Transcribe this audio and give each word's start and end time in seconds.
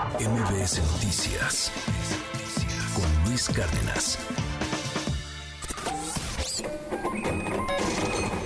MBS 0.00 0.80
Noticias 0.92 1.70
con 2.94 3.28
Luis 3.28 3.50
Cárdenas. 3.50 4.18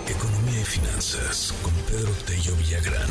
Economía 0.08 0.60
y 0.60 0.64
finanzas 0.64 1.54
con 1.62 1.72
Pedro 1.86 2.10
Tello 2.26 2.56
Villagrán. 2.56 3.10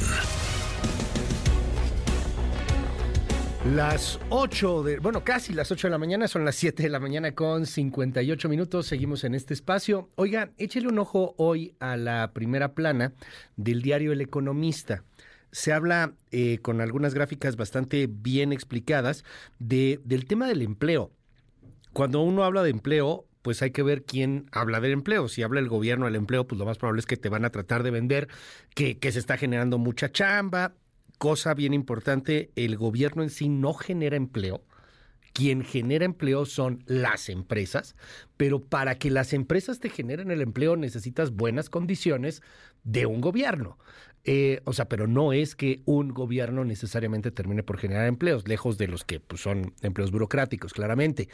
Las 3.73 4.19
8 4.27 4.83
de, 4.83 4.99
bueno, 4.99 5.23
casi 5.23 5.53
las 5.53 5.71
8 5.71 5.87
de 5.87 5.91
la 5.91 5.97
mañana, 5.97 6.27
son 6.27 6.43
las 6.43 6.55
7 6.55 6.83
de 6.83 6.89
la 6.89 6.99
mañana 6.99 7.33
con 7.33 7.65
58 7.65 8.49
minutos, 8.49 8.87
seguimos 8.87 9.23
en 9.23 9.35
este 9.35 9.53
espacio. 9.53 10.09
Oiga, 10.15 10.51
échele 10.57 10.89
un 10.89 10.99
ojo 10.99 11.33
hoy 11.37 11.75
a 11.79 11.95
la 11.95 12.33
primera 12.33 12.73
plana 12.73 13.13
del 13.55 13.81
diario 13.81 14.11
El 14.11 14.19
Economista. 14.19 15.05
Se 15.53 15.71
habla 15.71 16.15
eh, 16.31 16.57
con 16.61 16.81
algunas 16.81 17.13
gráficas 17.13 17.55
bastante 17.55 18.07
bien 18.07 18.51
explicadas 18.51 19.23
de, 19.59 20.01
del 20.03 20.25
tema 20.25 20.47
del 20.47 20.61
empleo. 20.61 21.11
Cuando 21.93 22.21
uno 22.21 22.43
habla 22.43 22.61
de 22.63 22.71
empleo, 22.71 23.25
pues 23.43 23.61
hay 23.61 23.71
que 23.71 23.83
ver 23.83 24.03
quién 24.03 24.49
habla 24.51 24.81
del 24.81 24.91
empleo. 24.91 25.29
Si 25.29 25.43
habla 25.43 25.61
el 25.61 25.69
gobierno 25.69 26.05
del 26.05 26.15
empleo, 26.15 26.45
pues 26.45 26.59
lo 26.59 26.65
más 26.65 26.77
probable 26.77 26.99
es 26.99 27.05
que 27.05 27.17
te 27.17 27.29
van 27.29 27.45
a 27.45 27.51
tratar 27.51 27.83
de 27.83 27.91
vender 27.91 28.27
que, 28.73 28.97
que 28.97 29.11
se 29.11 29.19
está 29.19 29.37
generando 29.37 29.77
mucha 29.77 30.11
chamba, 30.11 30.73
cosa 31.17 31.53
bien 31.53 31.73
importante, 31.73 32.51
el 32.55 32.75
gobierno 32.75 33.23
en 33.23 33.29
sí 33.29 33.47
no 33.47 33.73
genera 33.73 34.17
empleo. 34.17 34.63
Quien 35.33 35.63
genera 35.63 36.05
empleo 36.05 36.45
son 36.45 36.83
las 36.85 37.27
empresas, 37.27 37.95
pero 38.37 38.61
para 38.61 38.95
que 38.99 39.09
las 39.09 39.33
empresas 39.33 39.79
te 39.79 39.89
generen 39.89 40.29
el 40.29 40.41
empleo 40.41 40.75
necesitas 40.75 41.31
buenas 41.31 41.69
condiciones 41.71 42.43
de 42.83 43.07
un 43.07 43.19
gobierno. 43.19 43.79
Eh, 44.25 44.61
o 44.63 44.71
sea, 44.71 44.87
pero 44.87 45.05
no 45.05 45.33
es 45.33 45.55
que 45.55 45.81
un 45.85 46.13
gobierno 46.13 46.63
necesariamente 46.63 47.31
termine 47.31 47.61
por 47.61 47.77
generar 47.77 48.07
empleos, 48.07 48.47
lejos 48.47 48.77
de 48.77 48.87
los 48.87 49.03
que 49.03 49.19
pues, 49.19 49.41
son 49.41 49.73
empleos 49.81 50.11
burocráticos, 50.11 50.73
claramente. 50.73 51.27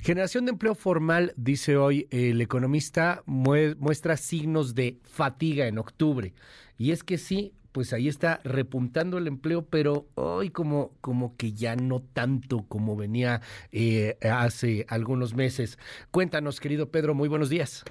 Generación 0.00 0.46
de 0.46 0.52
empleo 0.52 0.74
formal, 0.74 1.34
dice 1.36 1.76
hoy 1.76 2.06
el 2.10 2.40
economista, 2.40 3.22
muestra 3.26 4.16
signos 4.16 4.74
de 4.74 4.98
fatiga 5.04 5.66
en 5.66 5.78
octubre. 5.78 6.32
Y 6.78 6.92
es 6.92 7.04
que 7.04 7.18
sí, 7.18 7.52
pues 7.72 7.92
ahí 7.92 8.08
está 8.08 8.40
repuntando 8.42 9.18
el 9.18 9.26
empleo, 9.26 9.66
pero 9.66 10.08
hoy 10.14 10.50
como, 10.50 10.96
como 11.00 11.36
que 11.36 11.52
ya 11.52 11.76
no 11.76 12.00
tanto 12.00 12.64
como 12.66 12.96
venía 12.96 13.42
eh, 13.70 14.16
hace 14.22 14.86
algunos 14.88 15.34
meses. 15.34 15.78
Cuéntanos, 16.10 16.58
querido 16.58 16.90
Pedro, 16.90 17.14
muy 17.14 17.28
buenos 17.28 17.50
días. 17.50 17.84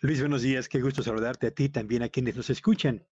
Luis, 0.00 0.20
buenos 0.20 0.42
días, 0.42 0.68
qué 0.68 0.82
gusto 0.82 1.02
saludarte 1.02 1.46
a 1.46 1.50
ti, 1.52 1.70
también 1.70 2.02
a 2.02 2.10
quienes 2.10 2.36
nos 2.36 2.50
escuchan. 2.50 3.06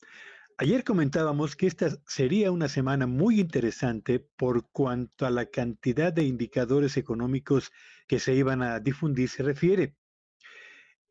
Ayer 0.58 0.84
comentábamos 0.84 1.56
que 1.56 1.66
esta 1.66 1.88
sería 2.06 2.52
una 2.52 2.68
semana 2.68 3.06
muy 3.06 3.40
interesante 3.40 4.20
por 4.20 4.68
cuanto 4.70 5.24
a 5.24 5.30
la 5.30 5.46
cantidad 5.46 6.12
de 6.12 6.24
indicadores 6.24 6.98
económicos 6.98 7.72
que 8.06 8.20
se 8.20 8.34
iban 8.34 8.62
a 8.62 8.80
difundir 8.80 9.30
se 9.30 9.42
refiere. 9.42 9.96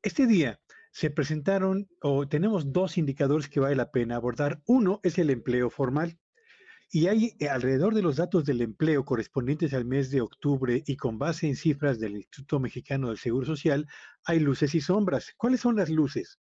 Este 0.03 0.27
día 0.27 0.61
se 0.91 1.09
presentaron 1.09 1.89
o 2.01 2.27
tenemos 2.27 2.71
dos 2.71 2.99
indicadores 2.99 3.49
que 3.49 3.59
vale 3.59 3.75
la 3.75 3.89
pena 3.89 4.15
abordar. 4.15 4.61
Uno 4.67 4.99
es 5.01 5.17
el 5.17 5.31
empleo 5.31 5.71
formal. 5.71 6.19
Y 6.95 7.07
hay 7.07 7.35
eh, 7.39 7.49
alrededor 7.49 7.95
de 7.95 8.03
los 8.03 8.17
datos 8.17 8.45
del 8.45 8.61
empleo 8.61 9.03
correspondientes 9.03 9.73
al 9.73 9.83
mes 9.83 10.11
de 10.11 10.21
octubre 10.21 10.83
y 10.85 10.95
con 10.95 11.17
base 11.17 11.47
en 11.47 11.55
cifras 11.55 11.99
del 11.99 12.17
Instituto 12.17 12.59
Mexicano 12.59 13.07
del 13.07 13.17
Seguro 13.17 13.47
Social, 13.47 13.87
hay 14.25 14.39
luces 14.39 14.75
y 14.75 14.79
sombras. 14.79 15.33
¿Cuáles 15.35 15.61
son 15.61 15.75
las 15.75 15.89
luces? 15.89 16.39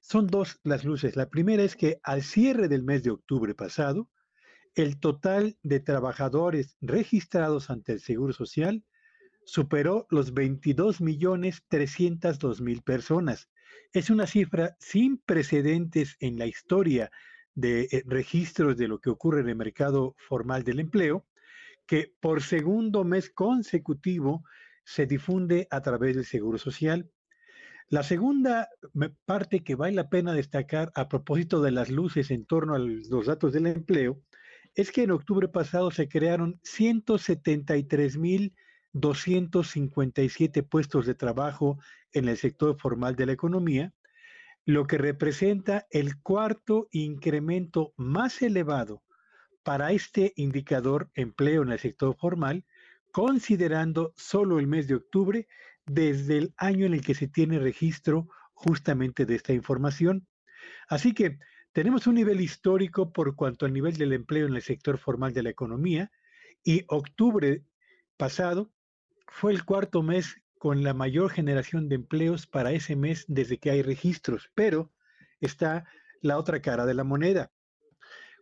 Son 0.00 0.26
dos 0.26 0.58
las 0.64 0.84
luces. 0.84 1.14
La 1.14 1.30
primera 1.30 1.62
es 1.62 1.76
que 1.76 2.00
al 2.02 2.24
cierre 2.24 2.66
del 2.66 2.82
mes 2.82 3.04
de 3.04 3.12
octubre 3.12 3.54
pasado, 3.54 4.10
el 4.74 4.98
total 4.98 5.56
de 5.62 5.78
trabajadores 5.78 6.76
registrados 6.80 7.70
ante 7.70 7.92
el 7.92 8.00
Seguro 8.00 8.32
Social 8.32 8.84
superó 9.44 10.08
los 10.10 10.34
22 10.34 11.00
millones 11.00 11.62
302 11.68 12.60
mil 12.60 12.82
personas. 12.82 13.50
Es 13.92 14.10
una 14.10 14.26
cifra 14.26 14.76
sin 14.80 15.18
precedentes 15.18 16.16
en 16.18 16.40
la 16.40 16.46
historia 16.46 17.08
de 17.56 17.88
eh, 17.90 18.04
registros 18.06 18.76
de 18.76 18.86
lo 18.86 19.00
que 19.00 19.10
ocurre 19.10 19.40
en 19.40 19.48
el 19.48 19.56
mercado 19.56 20.14
formal 20.16 20.62
del 20.62 20.78
empleo, 20.78 21.26
que 21.86 22.14
por 22.20 22.42
segundo 22.42 23.02
mes 23.02 23.30
consecutivo 23.30 24.44
se 24.84 25.06
difunde 25.06 25.66
a 25.70 25.80
través 25.80 26.14
del 26.14 26.24
Seguro 26.24 26.58
Social. 26.58 27.10
La 27.88 28.02
segunda 28.02 28.68
parte 29.24 29.64
que 29.64 29.74
vale 29.74 29.94
la 29.94 30.08
pena 30.08 30.32
destacar 30.32 30.92
a 30.94 31.08
propósito 31.08 31.62
de 31.62 31.70
las 31.70 31.88
luces 31.90 32.30
en 32.30 32.44
torno 32.44 32.74
a 32.74 32.78
los 32.78 33.26
datos 33.26 33.52
del 33.52 33.66
empleo 33.66 34.22
es 34.74 34.92
que 34.92 35.04
en 35.04 35.12
octubre 35.12 35.48
pasado 35.48 35.90
se 35.90 36.08
crearon 36.08 36.60
173 36.62 38.18
mil 38.18 38.54
257 38.92 40.62
puestos 40.62 41.06
de 41.06 41.14
trabajo 41.14 41.78
en 42.12 42.28
el 42.28 42.36
sector 42.36 42.78
formal 42.78 43.14
de 43.14 43.26
la 43.26 43.32
economía, 43.32 43.92
lo 44.66 44.88
que 44.88 44.98
representa 44.98 45.86
el 45.90 46.20
cuarto 46.20 46.88
incremento 46.90 47.94
más 47.96 48.42
elevado 48.42 49.04
para 49.62 49.92
este 49.92 50.32
indicador 50.36 51.08
empleo 51.14 51.62
en 51.62 51.70
el 51.70 51.78
sector 51.78 52.16
formal, 52.16 52.64
considerando 53.12 54.12
solo 54.16 54.58
el 54.58 54.66
mes 54.66 54.88
de 54.88 54.96
octubre 54.96 55.48
desde 55.86 56.38
el 56.38 56.54
año 56.56 56.84
en 56.84 56.94
el 56.94 57.00
que 57.00 57.14
se 57.14 57.28
tiene 57.28 57.60
registro 57.60 58.28
justamente 58.54 59.24
de 59.24 59.36
esta 59.36 59.52
información. 59.52 60.26
Así 60.88 61.14
que 61.14 61.38
tenemos 61.72 62.08
un 62.08 62.16
nivel 62.16 62.40
histórico 62.40 63.12
por 63.12 63.36
cuanto 63.36 63.66
al 63.66 63.72
nivel 63.72 63.96
del 63.96 64.12
empleo 64.12 64.46
en 64.48 64.56
el 64.56 64.62
sector 64.62 64.98
formal 64.98 65.32
de 65.32 65.44
la 65.44 65.50
economía 65.50 66.10
y 66.64 66.84
octubre 66.88 67.62
pasado 68.16 68.72
fue 69.28 69.52
el 69.52 69.64
cuarto 69.64 70.02
mes 70.02 70.42
con 70.58 70.82
la 70.82 70.94
mayor 70.94 71.30
generación 71.30 71.88
de 71.88 71.96
empleos 71.96 72.46
para 72.46 72.72
ese 72.72 72.96
mes 72.96 73.24
desde 73.28 73.58
que 73.58 73.70
hay 73.70 73.82
registros, 73.82 74.50
pero 74.54 74.92
está 75.40 75.84
la 76.22 76.38
otra 76.38 76.60
cara 76.60 76.86
de 76.86 76.94
la 76.94 77.04
moneda. 77.04 77.52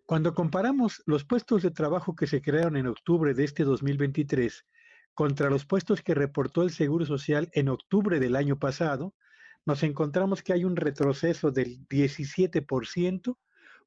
Cuando 0.06 0.34
comparamos 0.34 1.02
los 1.06 1.24
puestos 1.24 1.62
de 1.62 1.70
trabajo 1.70 2.14
que 2.14 2.26
se 2.26 2.42
crearon 2.42 2.76
en 2.76 2.86
octubre 2.86 3.34
de 3.34 3.44
este 3.44 3.64
2023 3.64 4.66
contra 5.14 5.48
los 5.48 5.64
puestos 5.64 6.02
que 6.02 6.14
reportó 6.14 6.62
el 6.62 6.70
Seguro 6.70 7.06
Social 7.06 7.48
en 7.52 7.68
octubre 7.68 8.20
del 8.20 8.36
año 8.36 8.58
pasado, 8.58 9.14
nos 9.64 9.82
encontramos 9.82 10.42
que 10.42 10.52
hay 10.52 10.64
un 10.64 10.76
retroceso 10.76 11.50
del 11.50 11.86
17% 11.88 13.38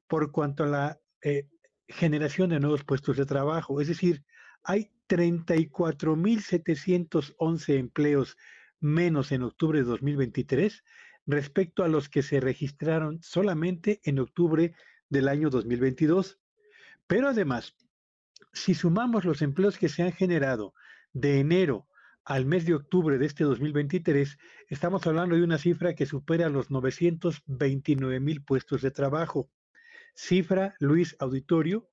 por 0.08 0.32
cuanto 0.32 0.64
a 0.64 0.66
la 0.66 1.00
eh, 1.22 1.48
generación 1.86 2.50
de 2.50 2.60
nuevos 2.60 2.84
puestos 2.84 3.16
de 3.16 3.26
trabajo. 3.26 3.80
Es 3.80 3.88
decir, 3.88 4.24
hay 4.64 4.90
34.711 5.08 7.78
empleos 7.78 8.36
menos 8.80 9.32
en 9.32 9.42
octubre 9.42 9.80
de 9.80 9.84
2023 9.84 10.84
respecto 11.26 11.82
a 11.82 11.88
los 11.88 12.08
que 12.08 12.22
se 12.22 12.40
registraron 12.40 13.20
solamente 13.22 14.00
en 14.04 14.18
octubre 14.18 14.74
del 15.08 15.28
año 15.28 15.50
2022. 15.50 16.38
Pero 17.06 17.28
además, 17.28 17.76
si 18.52 18.74
sumamos 18.74 19.24
los 19.24 19.42
empleos 19.42 19.78
que 19.78 19.88
se 19.88 20.02
han 20.02 20.12
generado 20.12 20.74
de 21.12 21.40
enero 21.40 21.86
al 22.24 22.44
mes 22.44 22.66
de 22.66 22.74
octubre 22.74 23.18
de 23.18 23.26
este 23.26 23.44
2023, 23.44 24.38
estamos 24.68 25.06
hablando 25.06 25.34
de 25.34 25.42
una 25.42 25.58
cifra 25.58 25.94
que 25.94 26.06
supera 26.06 26.50
los 26.50 26.70
929 26.70 28.20
mil 28.20 28.44
puestos 28.44 28.82
de 28.82 28.90
trabajo. 28.90 29.50
Cifra, 30.14 30.74
Luis 30.78 31.16
Auditorio, 31.20 31.88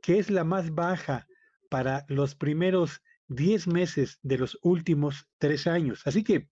que 0.00 0.18
es 0.18 0.30
la 0.30 0.44
más 0.44 0.74
baja 0.74 1.26
para 1.70 2.04
los 2.08 2.34
primeros 2.34 3.02
10 3.28 3.68
meses 3.68 4.18
de 4.22 4.38
los 4.38 4.58
últimos 4.62 5.28
tres 5.38 5.66
años. 5.66 6.02
Así 6.06 6.22
que, 6.22 6.48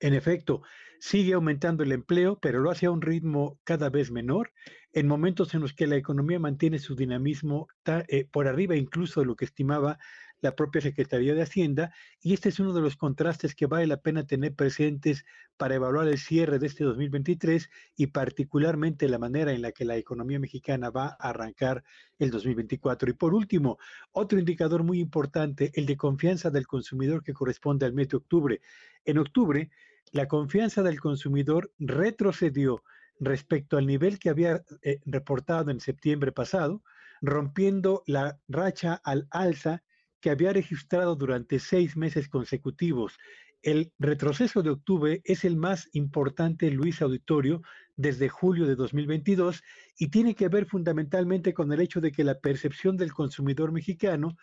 en 0.00 0.14
efecto, 0.14 0.62
sigue 1.00 1.34
aumentando 1.34 1.82
el 1.82 1.92
empleo, 1.92 2.38
pero 2.40 2.60
lo 2.60 2.70
hace 2.70 2.86
a 2.86 2.90
un 2.90 3.02
ritmo 3.02 3.58
cada 3.64 3.90
vez 3.90 4.10
menor, 4.10 4.52
en 4.92 5.06
momentos 5.06 5.54
en 5.54 5.60
los 5.60 5.74
que 5.74 5.86
la 5.86 5.96
economía 5.96 6.38
mantiene 6.38 6.78
su 6.78 6.96
dinamismo 6.96 7.68
eh, 8.08 8.26
por 8.30 8.48
arriba 8.48 8.76
incluso 8.76 9.20
de 9.20 9.26
lo 9.26 9.36
que 9.36 9.44
estimaba 9.44 9.98
la 10.40 10.54
propia 10.54 10.80
Secretaría 10.80 11.34
de 11.34 11.42
Hacienda, 11.42 11.92
y 12.20 12.34
este 12.34 12.50
es 12.50 12.60
uno 12.60 12.72
de 12.72 12.80
los 12.80 12.96
contrastes 12.96 13.54
que 13.54 13.66
vale 13.66 13.86
la 13.86 13.98
pena 13.98 14.26
tener 14.26 14.54
presentes 14.54 15.24
para 15.56 15.74
evaluar 15.74 16.08
el 16.08 16.18
cierre 16.18 16.58
de 16.58 16.66
este 16.66 16.84
2023 16.84 17.68
y 17.96 18.08
particularmente 18.08 19.08
la 19.08 19.18
manera 19.18 19.52
en 19.52 19.62
la 19.62 19.72
que 19.72 19.84
la 19.84 19.96
economía 19.96 20.38
mexicana 20.38 20.90
va 20.90 21.16
a 21.18 21.30
arrancar 21.30 21.82
el 22.18 22.30
2024. 22.30 23.10
Y 23.10 23.14
por 23.14 23.34
último, 23.34 23.78
otro 24.12 24.38
indicador 24.38 24.82
muy 24.82 25.00
importante, 25.00 25.72
el 25.74 25.86
de 25.86 25.96
confianza 25.96 26.50
del 26.50 26.66
consumidor 26.66 27.22
que 27.22 27.32
corresponde 27.32 27.86
al 27.86 27.94
mes 27.94 28.08
de 28.08 28.18
octubre. 28.18 28.60
En 29.04 29.18
octubre, 29.18 29.70
la 30.12 30.28
confianza 30.28 30.82
del 30.82 31.00
consumidor 31.00 31.72
retrocedió 31.78 32.82
respecto 33.18 33.76
al 33.76 33.86
nivel 33.86 34.18
que 34.18 34.30
había 34.30 34.62
eh, 34.82 35.00
reportado 35.06 35.70
en 35.70 35.80
septiembre 35.80 36.32
pasado, 36.32 36.82
rompiendo 37.22 38.02
la 38.06 38.38
racha 38.46 39.00
al 39.04 39.26
alza 39.30 39.82
que 40.26 40.30
había 40.30 40.52
registrado 40.52 41.14
durante 41.14 41.60
seis 41.60 41.96
meses 41.96 42.28
consecutivos. 42.28 43.16
El 43.62 43.92
retroceso 44.00 44.60
de 44.60 44.70
octubre 44.70 45.20
es 45.22 45.44
el 45.44 45.56
más 45.56 45.88
importante, 45.92 46.68
Luis 46.72 47.00
Auditorio, 47.00 47.62
desde 47.94 48.28
julio 48.28 48.66
de 48.66 48.74
2022 48.74 49.62
y 49.96 50.08
tiene 50.08 50.34
que 50.34 50.48
ver 50.48 50.66
fundamentalmente 50.66 51.54
con 51.54 51.72
el 51.72 51.80
hecho 51.80 52.00
de 52.00 52.10
que 52.10 52.24
la 52.24 52.40
percepción 52.40 52.96
del 52.96 53.12
consumidor 53.12 53.70
mexicano 53.70 54.36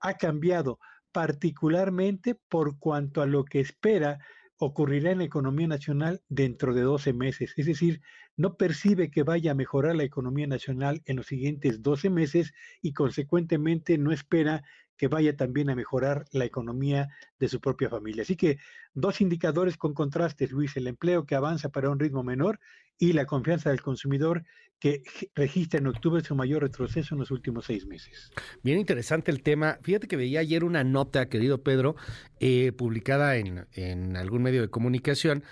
ha 0.00 0.14
cambiado 0.14 0.80
particularmente 1.12 2.34
por 2.48 2.80
cuanto 2.80 3.22
a 3.22 3.26
lo 3.26 3.44
que 3.44 3.60
espera 3.60 4.18
ocurrirá 4.56 5.12
en 5.12 5.18
la 5.18 5.24
economía 5.24 5.68
nacional 5.68 6.20
dentro 6.28 6.74
de 6.74 6.82
12 6.82 7.12
meses. 7.12 7.52
Es 7.56 7.66
decir, 7.66 8.00
no 8.36 8.56
percibe 8.56 9.10
que 9.10 9.22
vaya 9.22 9.52
a 9.52 9.56
mejorar 9.56 9.94
la 9.94 10.04
economía 10.04 10.48
nacional 10.48 11.00
en 11.04 11.16
los 11.16 11.26
siguientes 11.26 11.80
12 11.80 12.10
meses 12.10 12.52
y 12.80 12.92
consecuentemente 12.92 13.98
no 13.98 14.10
espera 14.10 14.64
que 15.02 15.08
vaya 15.08 15.34
también 15.34 15.68
a 15.68 15.74
mejorar 15.74 16.26
la 16.30 16.44
economía 16.44 17.08
de 17.40 17.48
su 17.48 17.60
propia 17.60 17.90
familia. 17.90 18.22
Así 18.22 18.36
que 18.36 18.58
dos 18.94 19.20
indicadores 19.20 19.76
con 19.76 19.94
contrastes, 19.94 20.52
Luis, 20.52 20.76
el 20.76 20.86
empleo 20.86 21.26
que 21.26 21.34
avanza 21.34 21.70
para 21.70 21.90
un 21.90 21.98
ritmo 21.98 22.22
menor 22.22 22.60
y 23.00 23.12
la 23.12 23.26
confianza 23.26 23.70
del 23.70 23.82
consumidor 23.82 24.44
que 24.78 25.02
registra 25.34 25.80
en 25.80 25.88
octubre 25.88 26.22
su 26.22 26.36
mayor 26.36 26.62
retroceso 26.62 27.16
en 27.16 27.18
los 27.18 27.32
últimos 27.32 27.64
seis 27.64 27.84
meses. 27.84 28.30
Bien 28.62 28.78
interesante 28.78 29.32
el 29.32 29.42
tema. 29.42 29.80
Fíjate 29.82 30.06
que 30.06 30.14
veía 30.16 30.38
ayer 30.38 30.62
una 30.62 30.84
nota, 30.84 31.28
querido 31.28 31.64
Pedro, 31.64 31.96
eh, 32.38 32.70
publicada 32.70 33.34
en, 33.38 33.66
en 33.72 34.16
algún 34.16 34.44
medio 34.44 34.60
de 34.60 34.68
comunicación, 34.68 35.42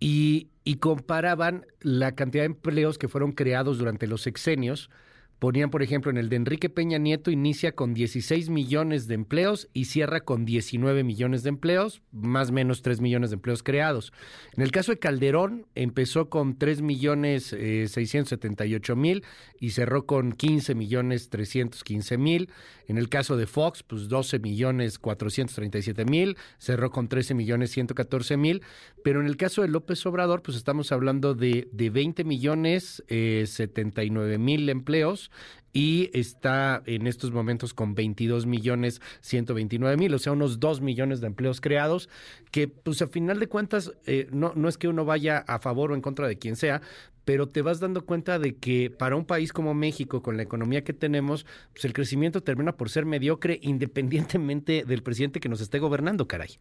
y, 0.00 0.48
y, 0.64 0.76
comparaban 0.76 1.66
la 1.80 2.14
cantidad 2.14 2.44
de 2.44 2.46
empleos 2.46 2.96
que 2.96 3.08
fueron 3.08 3.32
creados 3.32 3.76
durante 3.76 4.06
los 4.06 4.22
sexenios 4.22 4.88
Ponían, 5.38 5.70
por 5.70 5.82
ejemplo, 5.82 6.10
en 6.10 6.16
el 6.16 6.30
de 6.30 6.36
Enrique 6.36 6.70
Peña 6.70 6.96
Nieto 6.96 7.30
inicia 7.30 7.72
con 7.72 7.92
16 7.92 8.48
millones 8.48 9.06
de 9.06 9.14
empleos 9.14 9.68
y 9.74 9.84
cierra 9.84 10.20
con 10.20 10.46
19 10.46 11.04
millones 11.04 11.42
de 11.42 11.50
empleos, 11.50 12.00
más 12.10 12.48
o 12.48 12.52
menos 12.54 12.80
3 12.80 13.02
millones 13.02 13.30
de 13.30 13.34
empleos 13.34 13.62
creados. 13.62 14.14
En 14.56 14.62
el 14.62 14.70
caso 14.70 14.92
de 14.92 14.98
Calderón 14.98 15.66
empezó 15.74 16.30
con 16.30 16.56
3 16.56 16.80
millones 16.80 17.52
eh, 17.52 17.86
678 17.86 18.96
mil 18.96 19.24
y 19.60 19.70
cerró 19.70 20.06
con 20.06 20.32
15 20.32 20.74
millones 20.74 21.28
315 21.28 22.16
mil. 22.16 22.50
En 22.88 22.96
el 22.96 23.08
caso 23.08 23.36
de 23.36 23.46
Fox, 23.46 23.82
pues 23.82 24.08
12 24.08 24.38
millones 24.38 24.98
437 24.98 26.04
mil, 26.04 26.36
cerró 26.58 26.90
con 26.90 27.08
13 27.08 27.34
millones 27.34 27.72
114 27.72 28.36
mil. 28.36 28.62
Pero 29.02 29.20
en 29.20 29.26
el 29.26 29.36
caso 29.36 29.62
de 29.62 29.68
López 29.68 30.04
Obrador, 30.06 30.42
pues 30.42 30.56
estamos 30.56 30.92
hablando 30.92 31.34
de, 31.34 31.68
de 31.72 31.90
20 31.90 32.24
millones 32.24 33.04
eh, 33.08 33.44
79 33.46 34.38
mil 34.38 34.68
empleos 34.68 35.25
y 35.72 36.10
está 36.14 36.82
en 36.86 37.06
estos 37.06 37.32
momentos 37.32 37.74
con 37.74 37.94
22 37.94 38.46
millones 38.46 39.00
129 39.20 39.96
mil, 39.96 40.14
o 40.14 40.18
sea, 40.18 40.32
unos 40.32 40.58
2 40.58 40.80
millones 40.80 41.20
de 41.20 41.26
empleos 41.26 41.60
creados, 41.60 42.08
que 42.50 42.68
pues 42.68 43.02
a 43.02 43.08
final 43.08 43.38
de 43.38 43.48
cuentas 43.48 43.92
eh, 44.06 44.28
no, 44.32 44.52
no 44.54 44.68
es 44.68 44.78
que 44.78 44.88
uno 44.88 45.04
vaya 45.04 45.38
a 45.46 45.58
favor 45.58 45.92
o 45.92 45.94
en 45.94 46.00
contra 46.00 46.28
de 46.28 46.38
quien 46.38 46.56
sea, 46.56 46.80
pero 47.26 47.48
te 47.48 47.60
vas 47.60 47.80
dando 47.80 48.06
cuenta 48.06 48.38
de 48.38 48.56
que 48.56 48.88
para 48.88 49.16
un 49.16 49.26
país 49.26 49.52
como 49.52 49.74
México, 49.74 50.22
con 50.22 50.36
la 50.36 50.44
economía 50.44 50.84
que 50.84 50.92
tenemos, 50.92 51.44
pues 51.72 51.84
el 51.84 51.92
crecimiento 51.92 52.42
termina 52.42 52.76
por 52.76 52.88
ser 52.88 53.04
mediocre 53.04 53.58
independientemente 53.62 54.84
del 54.86 55.02
presidente 55.02 55.40
que 55.40 55.48
nos 55.48 55.60
esté 55.60 55.80
gobernando, 55.80 56.28
caray. 56.28 56.58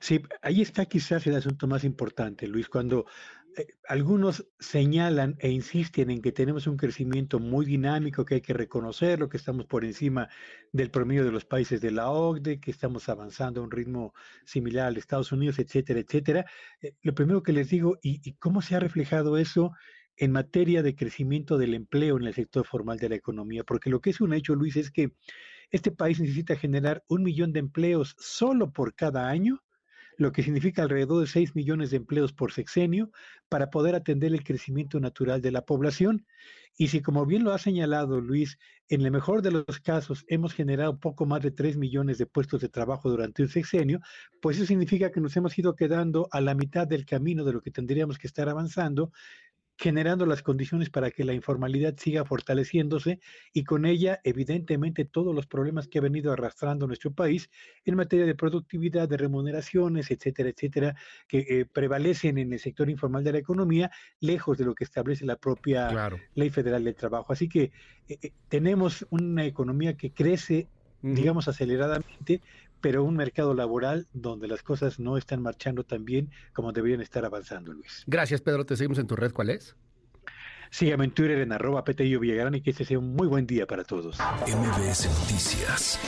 Sí, 0.00 0.22
ahí 0.42 0.62
está 0.62 0.86
quizás 0.86 1.26
el 1.26 1.34
asunto 1.34 1.66
más 1.66 1.84
importante, 1.84 2.46
Luis, 2.46 2.68
cuando 2.68 3.06
algunos 3.88 4.46
señalan 4.58 5.36
e 5.38 5.50
insisten 5.50 6.10
en 6.10 6.20
que 6.20 6.32
tenemos 6.32 6.66
un 6.66 6.76
crecimiento 6.76 7.38
muy 7.38 7.64
dinámico, 7.66 8.24
que 8.24 8.36
hay 8.36 8.40
que 8.40 8.52
reconocerlo, 8.52 9.28
que 9.28 9.36
estamos 9.36 9.66
por 9.66 9.84
encima 9.84 10.28
del 10.72 10.90
promedio 10.90 11.24
de 11.24 11.32
los 11.32 11.44
países 11.44 11.80
de 11.80 11.90
la 11.90 12.10
OCDE, 12.10 12.60
que 12.60 12.70
estamos 12.70 13.08
avanzando 13.08 13.60
a 13.60 13.64
un 13.64 13.70
ritmo 13.70 14.14
similar 14.44 14.86
al 14.86 14.96
Estados 14.96 15.32
Unidos, 15.32 15.58
etcétera, 15.58 16.00
etcétera. 16.00 16.46
Eh, 16.80 16.94
lo 17.02 17.14
primero 17.14 17.42
que 17.42 17.52
les 17.52 17.70
digo, 17.70 17.98
¿y, 18.02 18.20
¿y 18.28 18.34
cómo 18.34 18.62
se 18.62 18.74
ha 18.76 18.80
reflejado 18.80 19.38
eso? 19.38 19.72
en 20.18 20.32
materia 20.32 20.82
de 20.82 20.96
crecimiento 20.96 21.58
del 21.58 21.74
empleo 21.74 22.16
en 22.16 22.24
el 22.24 22.32
sector 22.32 22.66
formal 22.66 22.98
de 22.98 23.10
la 23.10 23.16
economía, 23.16 23.64
porque 23.64 23.90
lo 23.90 24.00
que 24.00 24.08
es 24.08 24.22
un 24.22 24.32
hecho, 24.32 24.54
Luis, 24.54 24.76
es 24.76 24.90
que 24.90 25.12
este 25.70 25.90
país 25.90 26.20
necesita 26.20 26.56
generar 26.56 27.04
un 27.08 27.22
millón 27.22 27.52
de 27.52 27.60
empleos 27.60 28.16
solo 28.18 28.72
por 28.72 28.94
cada 28.94 29.28
año 29.28 29.62
lo 30.16 30.32
que 30.32 30.42
significa 30.42 30.82
alrededor 30.82 31.20
de 31.20 31.26
6 31.26 31.54
millones 31.54 31.90
de 31.90 31.98
empleos 31.98 32.32
por 32.32 32.52
sexenio 32.52 33.10
para 33.48 33.70
poder 33.70 33.94
atender 33.94 34.32
el 34.32 34.44
crecimiento 34.44 34.98
natural 35.00 35.40
de 35.42 35.50
la 35.50 35.64
población. 35.64 36.26
Y 36.78 36.88
si, 36.88 37.00
como 37.00 37.24
bien 37.24 37.42
lo 37.42 37.52
ha 37.52 37.58
señalado 37.58 38.20
Luis, 38.20 38.58
en 38.88 39.02
el 39.02 39.10
mejor 39.10 39.40
de 39.42 39.50
los 39.50 39.80
casos 39.80 40.24
hemos 40.28 40.52
generado 40.52 40.98
poco 41.00 41.24
más 41.24 41.42
de 41.42 41.50
3 41.50 41.76
millones 41.76 42.18
de 42.18 42.26
puestos 42.26 42.60
de 42.60 42.68
trabajo 42.68 43.08
durante 43.08 43.42
un 43.42 43.48
sexenio, 43.48 44.00
pues 44.42 44.56
eso 44.56 44.66
significa 44.66 45.10
que 45.10 45.20
nos 45.20 45.36
hemos 45.36 45.56
ido 45.58 45.74
quedando 45.74 46.28
a 46.32 46.40
la 46.40 46.54
mitad 46.54 46.86
del 46.86 47.06
camino 47.06 47.44
de 47.44 47.54
lo 47.54 47.62
que 47.62 47.70
tendríamos 47.70 48.18
que 48.18 48.26
estar 48.26 48.48
avanzando 48.48 49.12
generando 49.78 50.24
las 50.24 50.42
condiciones 50.42 50.90
para 50.90 51.10
que 51.10 51.24
la 51.24 51.34
informalidad 51.34 51.94
siga 51.98 52.24
fortaleciéndose 52.24 53.20
y 53.52 53.64
con 53.64 53.84
ella, 53.84 54.20
evidentemente, 54.24 55.04
todos 55.04 55.34
los 55.34 55.46
problemas 55.46 55.86
que 55.86 55.98
ha 55.98 56.02
venido 56.02 56.32
arrastrando 56.32 56.86
nuestro 56.86 57.12
país 57.12 57.50
en 57.84 57.96
materia 57.96 58.24
de 58.24 58.34
productividad, 58.34 59.08
de 59.08 59.18
remuneraciones, 59.18 60.10
etcétera, 60.10 60.48
etcétera, 60.48 60.96
que 61.28 61.38
eh, 61.48 61.66
prevalecen 61.70 62.38
en 62.38 62.52
el 62.52 62.58
sector 62.58 62.88
informal 62.88 63.22
de 63.22 63.32
la 63.32 63.38
economía, 63.38 63.90
lejos 64.20 64.56
de 64.56 64.64
lo 64.64 64.74
que 64.74 64.84
establece 64.84 65.26
la 65.26 65.36
propia 65.36 65.88
claro. 65.88 66.18
Ley 66.34 66.48
Federal 66.48 66.84
del 66.84 66.94
Trabajo. 66.94 67.32
Así 67.32 67.48
que 67.48 67.70
eh, 68.08 68.18
eh 68.22 68.32
tenemos 68.48 69.06
una 69.10 69.44
economía 69.44 69.96
que 69.96 70.12
crece, 70.12 70.68
digamos, 71.02 71.46
aceleradamente, 71.46 72.40
pero 72.86 73.02
un 73.02 73.16
mercado 73.16 73.52
laboral 73.52 74.06
donde 74.12 74.46
las 74.46 74.62
cosas 74.62 75.00
no 75.00 75.16
están 75.16 75.42
marchando 75.42 75.82
tan 75.82 76.04
bien 76.04 76.30
como 76.52 76.70
deberían 76.70 77.00
estar 77.00 77.24
avanzando, 77.24 77.72
Luis. 77.72 78.04
Gracias, 78.06 78.40
Pedro. 78.40 78.64
Te 78.64 78.76
seguimos 78.76 79.00
en 79.00 79.08
tu 79.08 79.16
red. 79.16 79.32
¿Cuál 79.32 79.50
es? 79.50 79.74
Sígueme 80.70 81.06
en 81.06 81.10
Twitter 81.10 81.40
en 81.40 81.50
arroba 81.50 81.82
Petello 81.82 82.20
Villagrán 82.20 82.54
y 82.54 82.60
que 82.60 82.70
este 82.70 82.84
sea 82.84 83.00
un 83.00 83.12
muy 83.16 83.26
buen 83.26 83.44
día 83.44 83.66
para 83.66 83.82
todos. 83.82 84.20
MBS 84.20 85.08
Noticias 85.20 85.98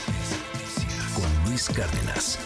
con 1.13 1.49
Luis 1.49 1.67
Cárdenas. 1.67 2.39